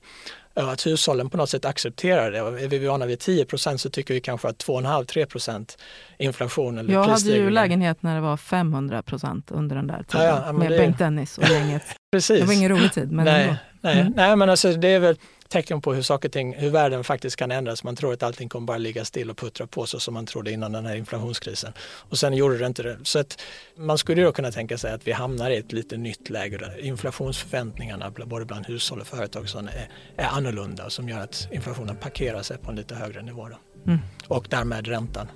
Att 0.68 0.86
hushållen 0.88 1.30
på 1.30 1.38
något 1.38 1.50
sätt 1.50 1.66
accepterar 1.66 2.32
det. 2.32 2.38
Är 2.40 2.68
vi 2.68 2.88
vana 2.88 3.06
vid 3.06 3.20
10% 3.20 3.78
så 3.78 3.90
tycker 3.90 4.14
vi 4.14 4.22
kanske 4.22 4.48
att 4.48 4.58
2,5-3% 4.58 5.78
inflation 6.18 6.78
eller 6.78 6.94
Jag 6.94 7.04
hade 7.04 7.30
ju 7.30 7.50
lägenhet 7.50 8.04
när 8.04 8.16
det 8.16 8.22
var 8.22 8.38
500 8.38 9.02
procent 9.02 9.52
under 9.52 9.76
den 9.76 9.88
där 9.88 10.04
tiden. 10.04 10.26
Ja, 10.26 10.44
ja, 10.46 10.52
med 10.54 10.72
det- 10.72 10.78
Bengt 10.78 10.98
Dennis 11.00 11.38
och 11.38 11.50
gänget. 11.50 11.84
Precis. 12.12 12.40
Det 12.40 12.46
var 12.46 12.54
ingen 12.54 12.70
rolig 12.70 12.94
tid, 12.94 13.12
men 13.12 13.26
nej, 13.26 13.44
ändå. 13.44 13.56
nej, 13.82 14.00
Mm. 14.02 14.14
nej, 14.16 14.36
men 14.36 14.50
alltså 14.50 14.74
det 14.74 14.88
är 14.88 15.00
väl 15.00 15.16
tecken 15.50 15.82
på 15.82 15.94
hur 15.94 16.02
saker 16.02 16.30
och 16.30 16.34
ting, 16.34 16.56
hur 16.56 16.70
världen 16.70 17.04
faktiskt 17.04 17.36
kan 17.36 17.52
ändras. 17.52 17.84
Man 17.84 17.96
tror 17.96 18.14
att 18.14 18.24
allting 18.24 18.50
kommer 18.50 18.66
bara 18.66 18.78
ligga 18.78 19.06
still 19.06 19.30
och 19.30 19.38
puttra 19.38 19.68
på 19.68 19.86
så 19.86 20.00
som 20.00 20.14
man 20.14 20.26
trodde 20.26 20.52
innan 20.52 20.72
den 20.72 20.86
här 20.86 20.96
inflationskrisen. 20.96 21.74
Och 21.80 22.18
sen 22.18 22.34
gjorde 22.34 22.58
det 22.58 22.66
inte 22.66 22.84
det. 22.84 22.98
Så 23.04 23.20
att 23.20 23.42
man 23.78 23.98
skulle 23.98 24.24
då 24.24 24.32
kunna 24.32 24.52
tänka 24.52 24.78
sig 24.78 24.94
att 24.94 25.08
vi 25.08 25.12
hamnar 25.12 25.52
i 25.52 25.58
ett 25.58 25.72
lite 25.72 25.98
nytt 25.98 26.30
läge 26.30 26.58
där 26.58 26.86
inflationsförväntningarna 26.86 28.12
både 28.26 28.46
bland 28.46 28.66
hushåll 28.66 29.00
och 29.00 29.08
företag 29.08 29.44
och 29.44 29.50
sådana 29.50 29.72
är, 29.72 29.90
är 30.18 30.28
annorlunda 30.28 30.90
som 30.90 31.10
gör 31.10 31.20
att 31.20 31.48
inflationen 31.52 31.96
parkerar 31.96 32.42
sig 32.42 32.58
på 32.58 32.72
en 32.72 32.76
lite 32.76 32.96
högre 32.96 33.22
nivå. 33.22 33.48
Mm. 33.88 34.00
Och 34.28 34.48
därmed 34.50 34.88
räntan. 34.88 35.28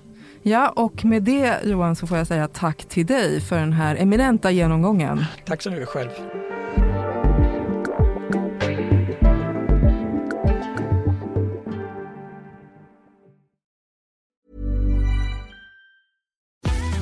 Ja, 0.43 0.69
och 0.69 1.05
med 1.05 1.23
det 1.23 1.59
Johan 1.63 1.95
så 1.95 2.07
får 2.07 2.17
jag 2.17 2.27
säga 2.27 2.47
tack 2.47 2.85
till 2.85 3.05
dig 3.05 3.41
för 3.41 3.55
den 3.55 3.73
här 3.73 3.95
eminenta 3.95 4.51
genomgången. 4.51 5.25
Tack 5.45 5.61
så 5.61 5.71
mycket 5.71 5.87
själv. 5.89 6.09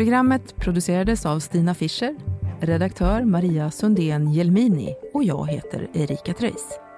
Programmet 0.00 0.56
producerades 0.56 1.26
av 1.26 1.40
Stina 1.40 1.74
Fischer, 1.74 2.16
redaktör 2.60 3.24
Maria 3.24 3.70
Sundén 3.70 4.32
Jelmini 4.32 4.94
och 5.14 5.24
jag 5.24 5.50
heter 5.50 5.88
Erika 5.94 6.34
Treijs. 6.34 6.89